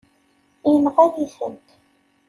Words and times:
Yenɣa-yi-tent. 0.71 1.67